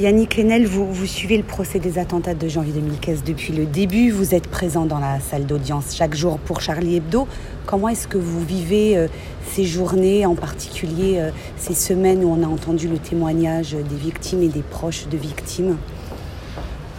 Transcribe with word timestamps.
Yannick 0.00 0.36
Lenel, 0.36 0.64
vous, 0.64 1.06
suivez 1.06 1.36
le 1.36 1.42
procès 1.42 1.80
des 1.80 1.98
attentats 1.98 2.34
de 2.34 2.46
janvier 2.46 2.72
2015 2.72 3.24
depuis 3.24 3.52
le 3.52 3.66
début. 3.66 4.12
Vous 4.12 4.32
êtes 4.32 4.46
présent 4.46 4.86
dans 4.86 5.00
la 5.00 5.18
salle 5.18 5.44
d'audience 5.44 5.96
chaque 5.96 6.14
jour 6.14 6.38
pour 6.38 6.60
Charlie 6.60 6.94
Hebdo. 6.94 7.26
Comment 7.66 7.88
est-ce 7.88 8.06
que 8.06 8.16
vous 8.16 8.40
vivez 8.44 8.96
euh, 8.96 9.08
ces 9.50 9.64
journées, 9.64 10.24
en 10.24 10.36
particulier 10.36 11.18
euh, 11.18 11.32
ces 11.56 11.74
semaines 11.74 12.22
où 12.22 12.28
on 12.30 12.44
a 12.44 12.46
entendu 12.46 12.86
le 12.86 12.98
témoignage 12.98 13.72
des 13.72 13.96
victimes 13.96 14.40
et 14.44 14.48
des 14.48 14.62
proches 14.62 15.08
de 15.08 15.16
victimes? 15.16 15.76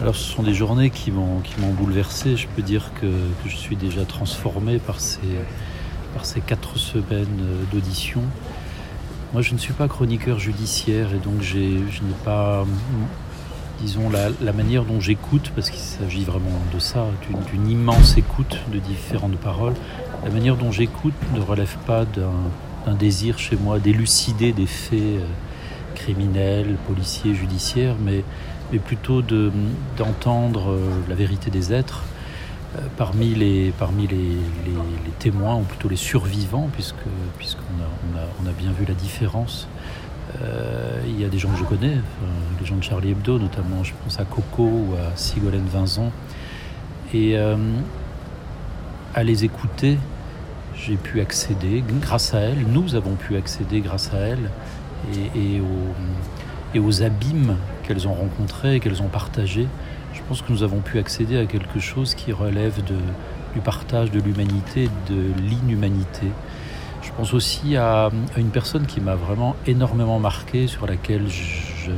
Alors 0.02 0.14
ce 0.14 0.34
sont 0.34 0.42
des 0.42 0.52
journées 0.52 0.90
qui 0.90 1.10
m'ont, 1.10 1.40
bouleversé. 1.78 2.36
Je 2.36 2.48
peux 2.54 2.60
dire 2.60 2.90
que, 3.00 3.10
je 3.46 3.56
suis 3.56 3.76
déjà 3.76 4.04
transformé 4.04 4.78
par 4.78 5.00
ces, 5.00 5.20
par 6.12 6.26
ces 6.26 6.42
quatre 6.42 6.76
semaines 6.76 7.46
d'audition. 7.72 8.20
Moi, 9.32 9.42
je 9.42 9.54
ne 9.54 9.58
suis 9.58 9.72
pas 9.72 9.86
chroniqueur 9.86 10.40
judiciaire 10.40 11.14
et 11.14 11.18
donc 11.18 11.40
je 11.40 11.58
n'ai 11.58 12.14
pas, 12.24 12.66
disons, 13.80 14.10
la, 14.10 14.52
manière 14.52 14.84
dont 14.84 14.98
j'écoute, 14.98 15.52
parce 15.54 15.70
qu'il 15.70 15.78
s'agit 15.78 16.24
vraiment 16.24 16.60
de 16.74 16.80
ça, 16.80 17.06
d'une 17.52 17.70
immense 17.70 18.16
écoute 18.16 18.58
de 18.72 18.80
différentes 18.80 19.36
paroles. 19.36 19.74
La 20.24 20.30
manière 20.30 20.56
dont 20.56 20.72
j'écoute 20.72 21.14
ne 21.32 21.40
relève 21.40 21.76
pas 21.86 22.04
d'un 22.06 22.94
désir 22.94 23.38
chez 23.38 23.54
moi 23.54 23.78
d'élucider 23.78 24.52
des 24.52 24.66
faits 24.66 24.98
euh, 24.98 25.24
criminels, 25.94 26.76
policiers, 26.88 27.34
judiciaires, 27.34 27.94
mais, 28.04 28.24
plutôt 28.84 29.22
d'entendre 29.22 30.72
de, 30.74 31.08
la 31.08 31.14
vérité 31.14 31.50
des 31.50 31.72
êtres 31.72 32.04
parmi 32.96 33.34
les, 33.34 33.72
parmi 33.78 34.06
les, 34.06 34.36
témoins, 35.18 35.56
ou 35.56 35.62
plutôt 35.62 35.88
les 35.88 35.96
survivants, 35.96 36.68
puisqu'on 36.72 38.46
a, 38.46 38.52
bien 38.52 38.72
vu 38.72 38.84
la 38.86 38.94
différence. 38.94 39.68
Euh, 40.42 41.00
il 41.06 41.20
y 41.20 41.24
a 41.24 41.28
des 41.28 41.38
gens 41.38 41.50
que 41.50 41.58
je 41.58 41.64
connais, 41.64 41.96
les 42.60 42.66
gens 42.66 42.76
de 42.76 42.82
Charlie 42.82 43.10
Hebdo, 43.10 43.38
notamment 43.38 43.82
je 43.82 43.92
pense 44.02 44.20
à 44.20 44.24
Coco 44.24 44.62
ou 44.62 44.94
à 44.94 45.16
Sigolène 45.16 45.66
Vincent. 45.66 46.12
Et 47.12 47.36
euh, 47.36 47.56
à 49.14 49.24
les 49.24 49.44
écouter, 49.44 49.98
j'ai 50.76 50.96
pu 50.96 51.20
accéder, 51.20 51.82
grâce 52.00 52.32
à 52.34 52.40
elles, 52.40 52.64
nous 52.68 52.94
avons 52.94 53.14
pu 53.14 53.36
accéder 53.36 53.80
grâce 53.80 54.12
à 54.14 54.18
elles, 54.18 54.50
et, 55.34 55.60
aux, 55.60 56.74
et 56.74 56.78
aux 56.78 57.02
abîmes 57.02 57.56
qu'elles 57.82 58.06
ont 58.06 58.14
rencontrés, 58.14 58.80
qu'elles 58.80 59.02
ont 59.02 59.08
partagés 59.08 59.66
pense 60.30 60.42
que 60.42 60.52
nous 60.52 60.62
avons 60.62 60.78
pu 60.78 61.00
accéder 61.00 61.36
à 61.38 61.44
quelque 61.44 61.80
chose 61.80 62.14
qui 62.14 62.30
relève 62.30 62.80
du 62.84 63.60
partage 63.60 64.12
de 64.12 64.20
l'humanité, 64.20 64.88
de 65.08 65.24
l'inhumanité. 65.42 66.28
Je 67.02 67.10
pense 67.16 67.34
aussi 67.34 67.74
à, 67.76 68.10
une 68.36 68.50
personne 68.50 68.86
qui 68.86 69.00
m'a 69.00 69.16
vraiment 69.16 69.56
énormément 69.66 70.20
marqué, 70.20 70.68
sur 70.68 70.86
laquelle 70.86 71.24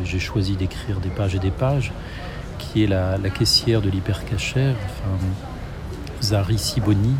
j'ai 0.05 0.19
choisi 0.19 0.56
d'écrire 0.56 0.98
des 1.00 1.11
pages 1.11 1.34
et 1.34 1.41
des 1.41 1.50
pages, 1.50 1.92
qui 2.58 2.83
est 2.83 2.86
la, 2.86 3.19
caissière 3.28 3.83
de 3.83 3.91
l'hypercachère, 3.91 4.77
Zari 6.22 6.56
Siboni. 6.56 7.14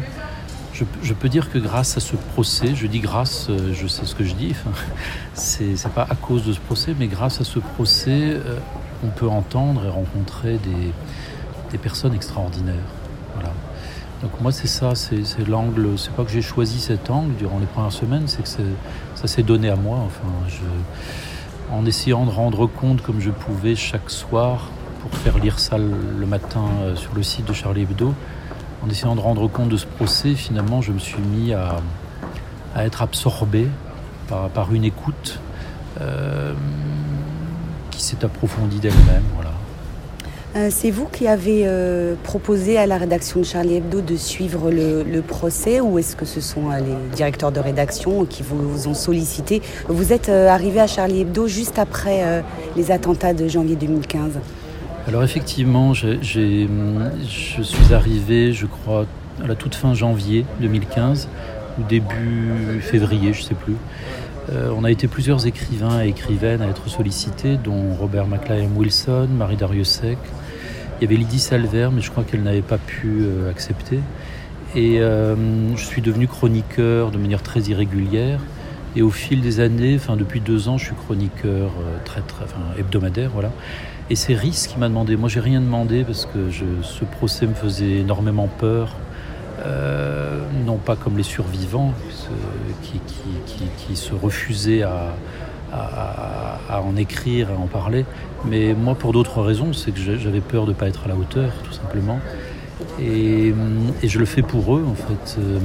Je, 0.73 1.13
peux 1.13 1.29
dire 1.29 1.51
que 1.53 1.59
grâce 1.59 1.99
à 1.99 2.01
ce 2.01 2.17
procès, 2.17 2.75
je 2.75 2.87
dis 2.87 3.01
grâce, 3.01 3.51
je 3.75 3.87
sais 3.87 4.07
ce 4.07 4.15
que 4.15 4.25
je 4.25 4.33
dis, 4.33 4.53
enfin, 4.53 4.71
c'est 5.35 5.93
pas 5.93 6.07
à 6.09 6.15
cause 6.15 6.47
de 6.47 6.55
ce 6.55 6.61
procès, 6.61 6.95
mais 6.99 7.07
grâce 7.07 7.39
à 7.43 7.45
ce 7.45 7.59
procès, 7.59 8.31
euh, 8.33 8.57
peut 9.09 9.29
entendre 9.29 9.85
et 9.85 9.89
rencontrer 9.89 10.59
des, 10.59 11.79
personnes 11.79 12.15
extraordinaires. 12.15 12.75
Donc 14.21 14.41
moi 14.41 14.53
c'est 14.53 14.69
ça, 14.69 14.95
c'est 14.95 15.49
l'angle, 15.49 15.99
c'est 15.99 16.13
pas 16.13 16.23
que 16.23 16.31
j'ai 16.31 16.43
choisi 16.43 16.79
cet 16.79 17.11
angle 17.11 17.35
durant 17.37 17.59
les 17.59 17.67
premières 17.67 17.93
semaines, 17.93 18.29
c'est 18.29 18.43
que 18.43 18.49
ça 18.49 19.27
s'est 19.27 19.43
donné 19.43 19.71
à 19.71 19.77
moi. 19.77 20.07
En 21.73 21.87
essayant 21.87 22.27
de 22.27 22.31
rendre 22.31 22.67
compte 22.67 23.01
comme 23.01 23.21
je 23.21 23.31
pouvais 23.31 23.75
chaque 23.75 24.11
soir 24.11 24.69
pour 25.01 25.19
faire 25.19 25.39
lire 25.39 25.59
ça 25.59 25.79
le 25.79 26.27
matin 26.27 26.65
euh, 26.83 26.95
sur 26.95 27.15
le 27.15 27.23
site 27.23 27.47
de 27.47 27.53
Charlie 27.53 27.83
Hebdo, 27.83 28.15
en 28.85 28.89
essayant 28.89 29.17
de 29.17 29.21
rendre 29.21 29.49
compte 29.49 29.69
de 29.69 29.77
ce 29.77 29.87
procès, 29.87 30.35
finalement 30.35 30.83
je 30.83 30.93
me 30.93 30.99
suis 30.99 31.21
mis 31.21 31.53
à, 31.53 31.77
être 32.77 33.03
absorbé 33.03 33.67
par, 34.29 34.49
par 34.51 34.73
une 34.73 34.85
écoute. 34.85 35.41
Euh, 36.01 36.53
s'est 38.01 38.25
approfondie 38.25 38.79
d'elle-même. 38.79 39.23
Voilà. 39.35 39.53
Euh, 40.55 40.69
c'est 40.71 40.91
vous 40.91 41.07
qui 41.07 41.27
avez 41.29 41.63
euh, 41.65 42.15
proposé 42.23 42.77
à 42.77 42.87
la 42.87 42.99
rédaction 42.99 43.41
de 43.41 43.45
Charlie 43.45 43.77
Hebdo 43.77 44.03
de 44.03 44.17
suivre 44.17 44.71
le, 44.71 45.03
le 45.03 45.23
procès 45.23 45.81
ou 45.81 45.99
est-ce 45.99 46.15
que 46.15 46.27
ce 46.27 46.43
sont 46.43 46.71
euh, 46.71 46.79
les 46.79 47.17
directeurs 47.17 47.53
de 47.53 47.61
rédaction 47.61 48.27
qui 48.27 48.43
vous, 48.43 48.69
vous 48.69 48.87
ont 48.87 48.93
sollicité? 48.95 49.63
Vous 49.89 50.13
êtes 50.13 50.29
arrivé 50.29 50.81
à 50.81 50.87
Charlie 50.87 51.23
Hebdo 51.23 51.49
juste 51.49 51.79
après 51.79 52.43
les 52.77 52.91
attentats 52.91 53.33
de 53.33 53.49
janvier 53.49 53.77
2015. 53.77 54.33
Alors 55.09 55.25
effectivement, 55.25 55.95
je 55.95 56.19
suis 56.23 57.95
arrivé, 57.95 58.53
je 58.53 58.67
crois, 58.67 59.07
à 59.43 59.47
la 59.47 59.55
toute 59.55 59.75
fin 59.75 59.95
janvier 59.95 60.45
2015 60.61 61.29
ou 61.79 61.83
début 61.89 62.81
février, 62.83 63.33
je 63.33 63.41
ne 63.41 63.45
sais 63.45 63.55
plus. 63.55 63.77
Euh, 64.51 64.73
on 64.77 64.85
a 64.85 64.91
été 64.91 65.07
plusieurs 65.09 65.47
écrivains 65.47 66.03
et 66.03 66.09
écrivaines 66.09 66.63
à 66.63 66.69
être 66.69 66.89
sollicités, 66.89 67.57
dont 67.57 67.95
Robert 67.95 68.27
McLean 68.27 68.69
Wilson, 68.75 69.29
Marie 69.37 69.57
Dariussec. 69.57 70.19
Il 71.01 71.05
y 71.05 71.07
avait 71.07 71.17
Lydie 71.17 71.39
Salver, 71.39 71.91
mais 71.93 72.01
je 72.01 72.11
crois 72.11 72.25
qu'elle 72.25 72.43
n'avait 72.43 72.63
pas 72.63 72.79
pu 72.79 73.23
euh, 73.23 73.51
accepter. 73.51 74.01
Et 74.75 75.01
euh, 75.01 75.37
je 75.77 75.85
suis 75.85 76.03
devenu 76.03 76.27
chroniqueur 76.27 77.11
de 77.11 77.19
manière 77.19 77.43
très 77.43 77.61
irrégulière. 77.61 78.41
Et 78.95 79.03
au 79.03 79.11
fil 79.11 79.41
des 79.41 79.61
années, 79.61 79.97
enfin 79.97 80.17
depuis 80.17 80.41
deux 80.41 80.69
ans, 80.69 80.77
je 80.77 80.87
suis 80.87 80.95
chroniqueur 80.95 81.71
très, 82.05 82.21
enfin, 82.43 82.61
hebdomadaire, 82.79 83.31
voilà. 83.33 83.51
Et 84.11 84.17
c'est 84.17 84.35
Rhys 84.35 84.67
qui 84.69 84.79
m'a 84.79 84.89
demandé. 84.89 85.17
Moi, 85.17 85.31
j'ai 85.31 85.41
rien 85.41 85.63
demandé 85.63 86.05
parce 86.05 86.27
que 86.27 86.51
ce 86.83 87.05
procès 87.05 87.47
me 87.47 87.55
faisait 87.55 88.01
énormément 88.01 88.49
peur. 88.49 88.95
Euh, 89.65 90.41
non 90.67 90.77
pas 90.77 90.97
comme 90.97 91.17
les 91.17 91.23
survivants 91.23 91.93
qui, 92.83 93.97
se 93.97 94.15
refusaient 94.15 94.83
à, 94.83 95.15
en 96.71 96.97
écrire, 96.97 97.51
à 97.51 97.61
en 97.61 97.67
parler, 97.67 98.05
mais 98.45 98.75
moi 98.75 98.95
pour 98.95 99.13
d'autres 99.13 99.43
raisons, 99.43 99.73
c'est 99.73 99.93
que 99.93 100.01
j'avais 100.01 100.41
peur 100.41 100.65
de 100.65 100.71
ne 100.71 100.75
pas 100.75 100.89
être 100.89 101.05
à 101.05 101.09
la 101.09 101.15
hauteur, 101.15 101.53
tout 101.65 101.73
simplement. 101.73 102.21
Et, 103.01 103.55
je 104.03 104.19
le 104.19 104.25
fais 104.25 104.43
pour 104.43 104.77
eux, 104.77 104.85
en 104.89 104.95
fait, 104.95 105.39
euh, 105.39 105.59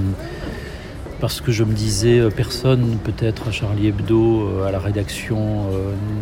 parce 1.19 1.41
que 1.41 1.51
je 1.51 1.63
me 1.63 1.73
disais, 1.73 2.19
euh, 2.19 2.29
personne, 2.29 2.97
peut-être 3.03 3.47
à 3.47 3.51
Charlie 3.51 3.87
Hebdo, 3.87 4.63
à 4.65 4.71
la 4.71 4.79
rédaction, 4.79 5.65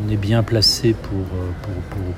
n'est 0.08 0.18
bien 0.18 0.44
placé 0.44 0.96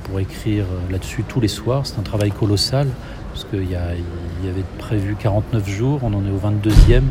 pour 0.06 0.20
écrire 0.20 0.66
là-dessus 0.92 1.24
tous 1.28 1.40
les 1.40 1.48
soirs. 1.48 1.86
C'est 1.88 1.98
un 2.00 2.04
travail 2.04 2.32
colossal 2.32 2.88
parce 3.38 3.52
qu'il 3.52 3.70
y, 3.70 3.76
avait 3.76 4.64
prévu 4.80 5.16
49 5.16 5.70
jours, 5.70 6.00
on 6.02 6.08
en 6.08 6.26
est 6.26 6.32
au 6.32 6.40
22e, 6.40 7.04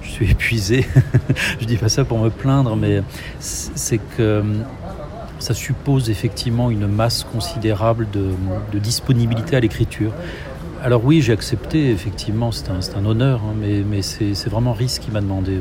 je 0.00 0.08
suis 0.08 0.30
épuisé. 0.30 0.86
je 1.60 1.66
dis 1.66 1.76
pas 1.76 1.88
ça 1.88 2.04
pour 2.04 2.20
me 2.20 2.30
plaindre, 2.30 2.76
mais 2.76 3.02
c'est 3.40 3.98
que 3.98 4.44
ça 5.40 5.54
suppose 5.54 6.08
effectivement 6.08 6.70
une 6.70 6.86
masse 6.86 7.24
considérable 7.24 8.06
de, 8.12 8.78
disponibilité 8.78 9.56
à 9.56 9.60
l'écriture. 9.60 10.12
Alors 10.84 11.04
oui, 11.04 11.20
j'ai 11.20 11.32
accepté, 11.32 11.90
effectivement, 11.90 12.52
c'est 12.52 12.70
un, 12.70 13.04
honneur, 13.04 13.40
hein, 13.44 13.54
mais, 13.58 14.02
c'est 14.02 14.48
vraiment 14.48 14.74
Rhys 14.74 15.00
qui 15.00 15.10
m'a 15.10 15.20
demandé. 15.20 15.58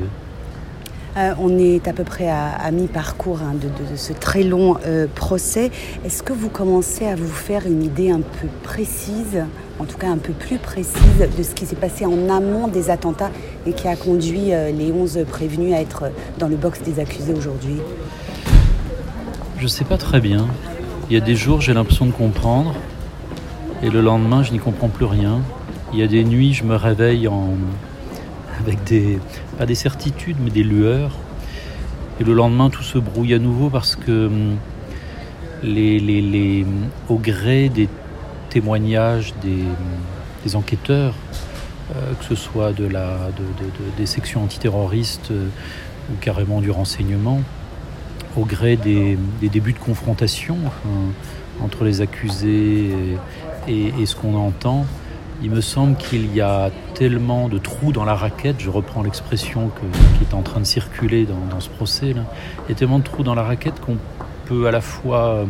Euh, 1.18 1.34
on 1.40 1.58
est 1.58 1.88
à 1.88 1.94
peu 1.94 2.04
près 2.04 2.30
à, 2.30 2.70
mi-parcours 2.72 3.40
hein, 3.42 3.56
de, 3.56 3.96
ce 3.96 4.14
très 4.14 4.44
long 4.44 4.78
euh, 4.86 5.08
procès. 5.14 5.72
Est-ce 6.06 6.22
que 6.22 6.32
vous 6.32 6.50
commencez 6.50 7.08
à 7.08 7.16
vous 7.16 7.28
faire 7.28 7.66
une 7.66 7.84
idée 7.84 8.12
un 8.12 8.22
peu 8.22 8.48
précise, 8.64 9.44
en 9.82 9.86
tout 9.86 9.98
cas 9.98 10.10
un 10.10 10.20
peu 10.20 10.32
plus 10.32 10.60
précise, 10.60 11.28
de 11.36 11.42
ce 11.42 11.56
qui 11.56 11.66
s'est 11.66 11.76
passé 11.76 12.06
en 12.06 12.30
amont 12.30 12.68
des 12.68 12.92
attentats 12.92 13.32
et 13.66 13.74
qui 13.74 13.88
a 13.88 13.96
conduit 13.96 14.54
euh, 14.54 14.72
les 14.72 14.92
11 14.92 15.26
prévenus 15.28 15.74
à 15.74 15.82
être 15.82 16.12
dans 16.38 16.48
le 16.48 16.56
box 16.56 16.84
des 16.84 17.00
accusés 17.00 17.34
aujourd'hui 17.34 17.78
Je 19.58 19.64
ne 19.64 19.68
sais 19.68 19.84
pas 19.84 19.98
très 19.98 20.22
bien. 20.22 20.46
Il 21.10 21.16
y 21.16 21.18
a 21.18 21.20
des 21.20 21.36
jours, 21.36 21.62
j'ai 21.62 21.74
l'impression 21.74 22.06
de 22.06 22.12
comprendre, 22.12 22.76
et 23.82 23.90
le 23.90 24.02
lendemain, 24.02 24.44
je 24.44 24.52
n'y 24.52 24.60
comprends 24.60 24.88
plus 24.88 25.06
rien. 25.06 25.42
Il 25.94 26.00
y 26.00 26.04
a 26.04 26.08
des 26.08 26.24
nuits, 26.24 26.54
je 26.54 26.64
me 26.64 26.76
réveille 26.76 27.28
avec 28.60 28.84
des, 28.84 29.18
pas 29.58 29.66
des 29.66 29.76
certitudes, 29.76 30.38
mais 30.44 30.52
des 30.52 30.64
lueurs. 30.64 31.18
Et 32.20 32.24
le 32.24 32.34
lendemain, 32.34 32.70
tout 32.70 32.84
se 32.84 33.00
brouille 33.00 33.34
à 33.34 33.40
nouveau 33.40 33.70
parce 33.70 33.96
que 33.96 34.28
hum, 34.28 34.58
les, 35.64 36.00
les, 36.00 36.66
au 37.10 37.16
gré 37.16 37.70
des 37.70 37.90
témoignages 38.52 39.34
des, 39.42 40.56
enquêteurs, 40.56 41.16
euh, 41.96 42.14
que 42.20 42.26
ce 42.26 42.36
soit 42.36 42.74
de 42.74 42.86
la, 42.86 43.30
de, 43.38 43.64
de, 43.64 43.70
de, 43.70 43.98
des 43.98 44.06
sections 44.06 44.44
antiterroristes 44.44 45.32
euh, 45.32 45.48
ou 46.12 46.16
carrément 46.20 46.62
du 46.62 46.70
renseignement, 46.70 47.42
au 48.36 48.46
gré 48.46 48.76
des, 48.76 49.18
des 49.40 49.50
débuts 49.50 49.74
de 49.74 49.80
confrontation 49.80 50.58
entre 51.62 51.84
les 51.84 52.02
accusés 52.02 53.18
et, 53.68 54.06
ce 54.06 54.16
qu'on 54.16 54.36
entend, 54.36 54.86
il 55.44 55.52
me 55.52 55.62
semble 55.62 55.96
qu'il 55.96 56.34
y 56.34 56.42
a 56.42 56.72
tellement 56.96 57.50
de 57.50 57.58
trous 57.58 57.92
dans 57.92 58.06
la 58.06 58.16
raquette, 58.16 58.56
je 58.60 58.70
reprends 58.70 59.04
l'expression 59.04 59.70
qui 60.18 60.24
est 60.24 60.34
en 60.34 60.42
train 60.42 60.60
de 60.60 60.66
circuler 60.66 61.26
dans, 61.26 61.60
ce 61.60 61.70
procès, 61.70 62.12
il 62.12 62.70
y 62.70 62.72
a 62.72 62.76
tellement 62.76 63.00
de 63.00 63.04
trous 63.04 63.24
dans 63.24 63.36
la 63.36 63.44
raquette 63.44 63.80
qu'on 63.80 63.98
peut 64.46 64.66
à 64.66 64.72
la 64.72 64.82
fois 64.82 65.46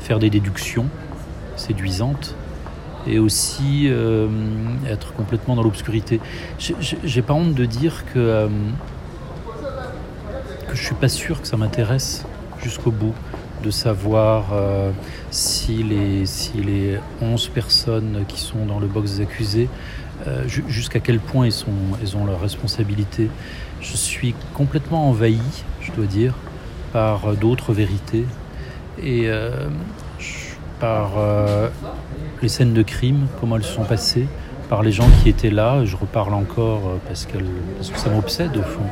faire 0.00 0.18
des 0.18 0.30
déductions 0.30 0.86
séduisantes 1.56 2.34
et 3.06 3.18
aussi 3.18 3.84
euh, 3.86 4.28
être 4.88 5.12
complètement 5.14 5.56
dans 5.56 5.62
l'obscurité. 5.62 6.20
J'ai 6.58 7.22
pas 7.22 7.34
honte 7.34 7.54
de 7.54 7.64
dire 7.64 8.04
que, 8.06 8.18
euh, 8.18 8.48
que 10.68 10.74
je 10.74 10.84
suis 10.84 10.94
pas 10.94 11.08
sûr 11.08 11.40
que 11.40 11.46
ça 11.46 11.56
m'intéresse 11.56 12.24
jusqu'au 12.62 12.90
bout 12.90 13.14
de 13.62 13.70
savoir 13.70 14.52
euh, 14.52 14.90
si, 15.30 15.82
les, 15.82 16.26
si 16.26 16.58
les 16.58 16.98
11 17.20 17.48
personnes 17.48 18.24
qui 18.28 18.40
sont 18.40 18.66
dans 18.66 18.78
le 18.78 18.86
box 18.86 19.16
des 19.16 19.22
accusés, 19.22 19.68
jusqu'à 20.46 21.00
quel 21.00 21.18
point 21.18 21.44
ils, 21.44 21.52
sont, 21.52 21.72
ils 22.00 22.16
ont 22.16 22.24
leur 22.24 22.40
responsabilité. 22.40 23.28
Je 23.82 23.94
suis 23.94 24.34
complètement 24.54 25.10
envahi, 25.10 25.42
je 25.82 25.92
dois 25.92 26.06
dire, 26.06 26.32
par 26.94 27.34
d'autres 27.36 27.74
vérités 27.74 28.24
et 29.02 29.28
par 30.80 31.12
les 32.42 32.48
scènes 32.48 32.74
de 32.74 32.82
crime, 32.82 33.26
comment 33.40 33.56
elles 33.56 33.64
se 33.64 33.72
sont 33.72 33.84
passées, 33.84 34.26
par 34.68 34.82
les 34.82 34.92
gens 34.92 35.08
qui 35.22 35.28
étaient 35.28 35.50
là. 35.50 35.84
Je 35.84 35.96
reparle 35.96 36.34
encore 36.34 36.82
euh, 36.86 36.96
parce, 37.08 37.26
que 37.26 37.38
ça 37.98 38.10
m'obsède 38.10 38.56
au 38.56 38.62
fond. 38.62 38.82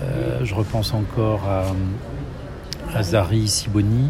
Euh, 0.00 0.40
je 0.42 0.54
repense 0.54 0.94
encore 0.94 1.42
à, 2.94 3.02
Zari 3.02 3.46
Siboni, 3.46 4.08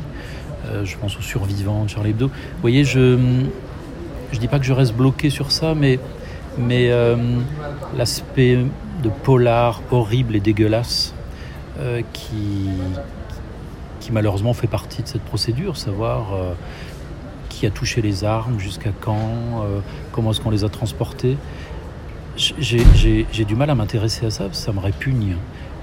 euh, 0.66 0.84
je 0.84 0.96
pense 0.96 1.18
aux 1.18 1.22
survivants 1.22 1.84
de 1.84 1.90
Charlie 1.90 2.10
Hebdo. 2.10 2.28
Vous 2.28 2.60
voyez, 2.60 2.84
je 2.84 3.16
ne 3.16 4.38
dis 4.38 4.48
pas 4.48 4.60
que 4.60 4.64
je 4.64 4.72
reste 4.72 4.94
bloqué 4.94 5.30
sur 5.30 5.50
ça, 5.50 5.74
mais, 5.74 5.98
mais 6.56 6.90
l'aspect 7.96 8.58
de 9.02 9.08
polar 9.08 9.82
horrible 9.90 10.36
et 10.36 10.40
dégueulasse 10.40 11.14
qui, 12.12 12.68
qui 14.00 14.12
malheureusement 14.12 14.52
fait 14.52 14.66
partie 14.66 15.02
de 15.02 15.08
cette 15.08 15.22
procédure, 15.22 15.76
savoir 15.76 16.26
qui 17.58 17.66
a 17.66 17.70
touché 17.70 18.00
les 18.02 18.22
armes, 18.22 18.60
jusqu'à 18.60 18.90
quand, 19.00 19.16
euh, 19.16 19.80
comment 20.12 20.30
est-ce 20.30 20.40
qu'on 20.40 20.50
les 20.50 20.62
a 20.62 20.68
transportées. 20.68 21.36
J'ai 22.36 23.44
du 23.44 23.56
mal 23.56 23.68
à 23.68 23.74
m'intéresser 23.74 24.26
à 24.26 24.30
ça, 24.30 24.44
ça 24.52 24.72
me 24.72 24.78
répugne. 24.78 25.34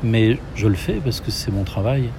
Mais 0.02 0.38
je 0.56 0.68
le 0.68 0.76
fais 0.76 1.02
parce 1.04 1.20
que 1.20 1.32
c'est 1.32 1.52
mon 1.52 1.66
travail. 1.66 2.10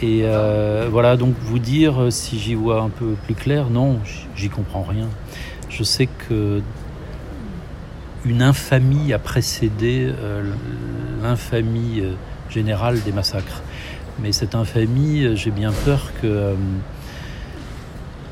Et 0.00 0.20
euh, 0.22 0.88
voilà, 0.90 1.16
donc 1.16 1.34
vous 1.40 1.58
dire 1.58 2.00
euh, 2.00 2.10
si 2.10 2.38
j'y 2.38 2.54
vois 2.54 2.82
un 2.82 2.88
peu 2.88 3.14
plus 3.24 3.34
clair, 3.34 3.68
non, 3.68 3.98
j'y 4.36 4.48
comprends 4.48 4.82
rien. 4.82 5.08
Je 5.70 5.82
sais 5.82 6.06
que 6.06 6.62
une 8.24 8.42
infamie 8.42 9.12
a 9.12 9.18
précédé 9.18 10.10
l'infamie 11.20 12.02
générale 12.48 13.02
des 13.02 13.12
massacres. 13.12 13.62
Mais 14.20 14.32
cette 14.32 14.54
infamie, 14.54 15.36
j'ai 15.36 15.50
bien 15.50 15.72
peur 15.84 16.12
que 16.22 16.54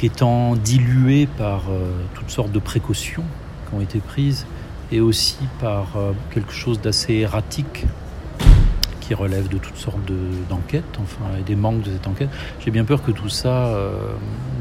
étant 0.04 0.56
dilué 0.56 1.26
par 1.26 1.62
euh, 1.70 1.92
toutes 2.14 2.30
sortes 2.30 2.52
de 2.52 2.58
précautions 2.58 3.24
qui 3.68 3.74
ont 3.74 3.80
été 3.80 3.98
prises 3.98 4.46
et 4.90 5.00
aussi 5.00 5.38
par 5.60 5.96
euh, 5.96 6.12
quelque 6.32 6.52
chose 6.52 6.80
d'assez 6.80 7.14
erratique 7.14 7.86
qui 9.00 9.14
relève 9.14 9.48
de 9.48 9.58
toutes 9.58 9.76
sortes 9.76 9.98
d'enquêtes, 10.48 10.84
enfin, 11.00 11.24
et 11.38 11.42
des 11.42 11.56
manques 11.56 11.82
de 11.82 11.90
cette 11.90 12.06
enquête. 12.06 12.28
J'ai 12.60 12.70
bien 12.70 12.84
peur 12.84 13.02
que 13.02 13.10
tout 13.10 13.28
ça 13.28 13.66
euh, 13.66 14.14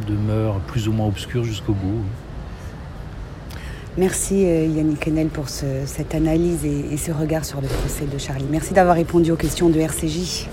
demeure 0.08 0.60
plus 0.62 0.88
ou 0.88 0.94
moins 0.94 1.08
obscur 1.08 1.44
jusqu'au 1.44 1.74
bout. 1.74 2.04
Merci 3.98 4.44
Yannick 4.44 5.06
Enel 5.10 5.28
pour 5.28 5.50
cette 5.50 6.16
analyse 6.16 6.64
et, 6.64 6.94
et 6.94 6.98
ce 6.98 7.12
regard 7.12 7.44
sur 7.44 7.60
le 7.60 7.68
procès 7.68 8.06
de 8.06 8.18
Charlie. 8.18 8.46
Merci 8.50 8.74
d'avoir 8.74 8.96
répondu 8.96 9.32
aux 9.32 9.36
questions 9.36 9.70
de 9.70 9.78
RCJ. 9.78 10.48